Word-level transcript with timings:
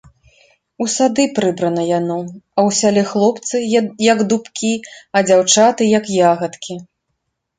У 0.83 0.85
сады 0.93 1.23
прыбрана 1.39 1.83
яно, 1.89 2.15
а 2.55 2.59
ў 2.69 2.79
сяле 2.79 3.03
хлопцы, 3.11 3.55
як 4.13 4.19
дубкі, 4.31 4.73
а 5.19 5.23
дзяўчаты, 5.27 5.81
як 5.99 6.05
ягадкі. 6.31 6.79